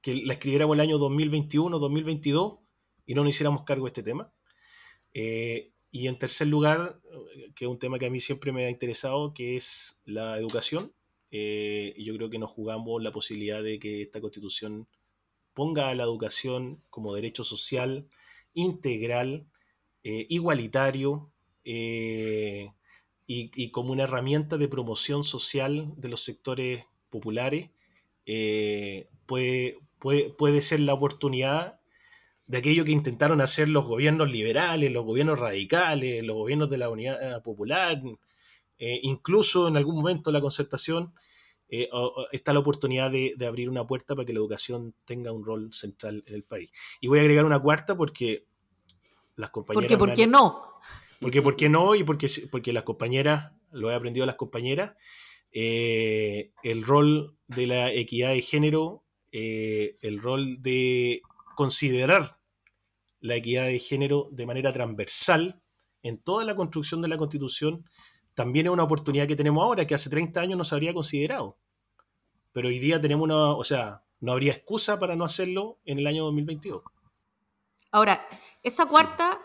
[0.00, 2.58] que la escribiéramos el año 2021, 2022
[3.06, 4.32] y no nos hiciéramos cargo de este tema.
[5.14, 7.00] Eh, y en tercer lugar,
[7.54, 10.92] que es un tema que a mí siempre me ha interesado, que es la educación.
[11.30, 14.88] Eh, yo creo que nos jugamos la posibilidad de que esta constitución
[15.52, 18.08] ponga a la educación como derecho social
[18.54, 19.46] integral
[20.04, 21.30] eh, igualitario
[21.64, 22.72] eh,
[23.26, 27.70] y, como una herramienta de promoción social de los sectores populares,
[28.26, 31.80] eh, puede, puede, ser la oportunidad
[32.46, 36.90] de aquello que intentaron hacer los gobiernos liberales, los gobiernos radicales, los gobiernos de la
[36.90, 38.02] unidad popular,
[38.78, 41.14] incluso en algún momento la concertación,
[42.32, 45.72] está la oportunidad de, de, abrir una puerta para que la educación tenga un rol
[45.72, 46.72] central en el país.
[47.00, 48.46] Y voy a agregar una cuarta porque
[49.36, 49.88] las compañeras.
[49.88, 50.62] Porque, ¿por qué no?
[51.20, 51.94] Porque, ¿por qué no?
[51.94, 54.94] Y porque, porque las compañeras, lo he aprendido a las compañeras,
[55.52, 61.22] eh, el rol de la equidad de género, eh, el rol de
[61.54, 62.38] considerar
[63.20, 65.62] la equidad de género de manera transversal
[66.02, 67.84] en toda la construcción de la Constitución,
[68.34, 71.58] también es una oportunidad que tenemos ahora, que hace 30 años no se habría considerado.
[72.52, 76.06] Pero hoy día tenemos una, o sea, no habría excusa para no hacerlo en el
[76.06, 76.82] año 2022.
[77.92, 78.26] Ahora,
[78.62, 79.38] esa cuarta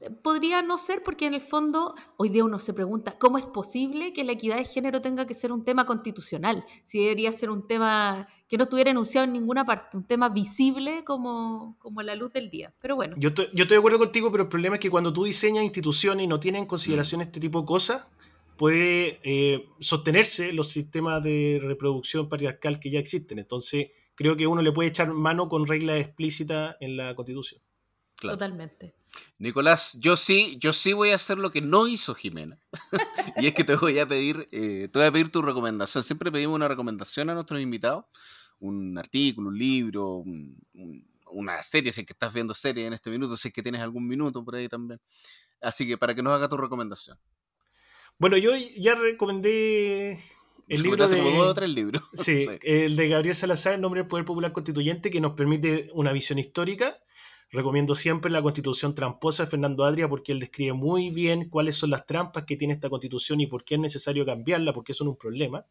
[0.00, 3.46] eh, podría no ser porque en el fondo hoy día uno se pregunta cómo es
[3.46, 7.48] posible que la equidad de género tenga que ser un tema constitucional, si debería ser
[7.48, 12.16] un tema que no estuviera enunciado en ninguna parte, un tema visible como, como la
[12.16, 12.74] luz del día.
[12.80, 13.14] Pero bueno.
[13.18, 16.26] Yo, estoy de acuerdo contigo, pero el problema es que cuando tú diseñas instituciones y
[16.26, 17.22] no tienes en consideración mm.
[17.22, 18.08] este tipo de cosas,
[18.56, 23.38] puede eh, sostenerse los sistemas de reproducción patriarcal que ya existen.
[23.38, 27.62] Entonces, creo que uno le puede echar mano con reglas explícitas en la constitución.
[28.30, 28.94] Totalmente.
[29.38, 32.58] Nicolás, yo sí, yo sí voy a hacer lo que no hizo Jimena.
[33.36, 36.02] y es que te voy a pedir, eh, te voy a pedir tu recomendación.
[36.02, 38.04] Siempre pedimos una recomendación a nuestros invitados.
[38.60, 40.24] Un artículo, un libro,
[41.30, 43.80] una serie, si es que estás viendo serie en este minuto, si es que tienes
[43.80, 45.00] algún minuto por ahí también.
[45.60, 47.18] Así que para que nos haga tu recomendación.
[48.18, 50.20] Bueno, yo ya recomendé
[50.68, 51.64] el libro de.
[51.64, 52.00] el libro.
[52.14, 56.12] Sí, el de Gabriel Salazar, El nombre del poder popular constituyente, que nos permite una
[56.12, 56.98] visión histórica
[57.52, 61.90] Recomiendo siempre la constitución tramposa de Fernando Adria porque él describe muy bien cuáles son
[61.90, 65.18] las trampas que tiene esta constitución y por qué es necesario cambiarla, porque son un
[65.18, 65.66] problema.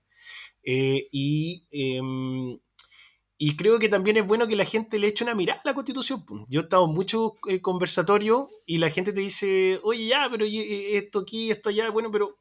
[0.63, 2.59] Eh, y, em,
[3.35, 5.73] y, creo que también es bueno que la gente le eche una mirada a la
[5.73, 6.23] constitución.
[6.49, 10.45] Yo he estado en muchos eh, conversatorios y la gente te dice, oye, ya, pero
[10.45, 12.37] esto aquí, esto allá, bueno, pero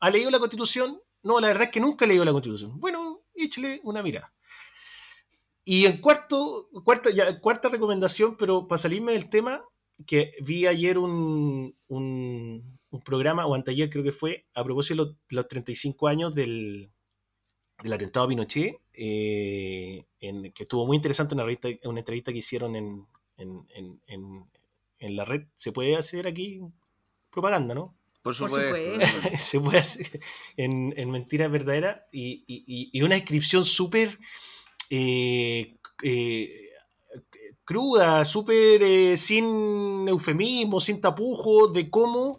[0.00, 1.00] ¿ha leído la constitución?
[1.22, 2.80] No, la verdad es que nunca he leído la constitución.
[2.80, 4.34] Bueno, échale una mirada.
[5.64, 9.62] Y en cuarto, cuarta, ya, cuarta recomendación, pero para salirme del tema,
[10.06, 15.48] que vi ayer un, un, programa, o anteayer creo que fue, a propósito de los,
[15.48, 16.90] 35 años del,
[17.82, 22.38] del atentado a Pinochet, eh, en, que estuvo muy interesante una, revista, una entrevista que
[22.38, 23.06] hicieron en,
[23.36, 24.44] en, en,
[24.98, 25.46] en, la red.
[25.54, 26.60] ¿Se puede hacer aquí
[27.30, 27.96] propaganda, no?
[28.22, 28.76] Por supuesto.
[29.38, 30.20] Se puede hacer
[30.56, 34.18] en, en Mentiras Verdaderas y, y, y una descripción súper
[34.94, 36.50] eh, eh,
[37.64, 42.36] cruda, súper eh, sin eufemismo, sin tapujos, de cómo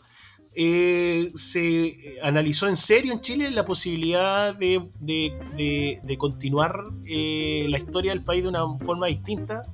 [0.56, 8.43] se analizó en serio en Chile la posibilidad de, de continuar la historia del país
[8.43, 9.66] de una forma distinta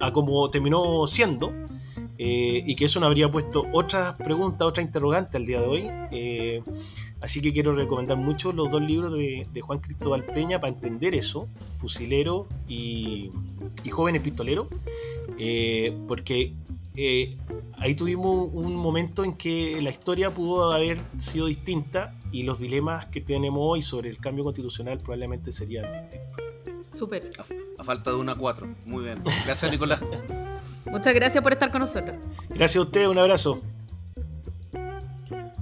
[0.00, 1.52] a como terminó siendo.
[2.18, 5.88] y que eso nos habría puesto otras preguntas, otras interrogantes al día de hoy.
[7.22, 11.48] Así que quiero recomendar mucho los dos libros de, Juan Cristóbal Peña para entender eso,
[11.78, 13.30] Fusilero y,
[13.88, 14.68] Joven Epistolero,
[15.38, 16.52] eh, porque
[16.96, 17.36] eh,
[17.78, 23.06] ahí tuvimos un momento en que la historia pudo haber sido distinta y los dilemas
[23.06, 26.44] que tenemos hoy sobre el cambio constitucional probablemente serían distintos.
[26.94, 27.30] Súper.
[27.78, 28.68] A, falta de una a cuatro.
[28.84, 29.22] Muy bien.
[29.46, 30.00] Gracias, Nicolás.
[30.86, 32.16] Muchas gracias por estar con nosotros.
[32.50, 33.62] Gracias a usted, un abrazo.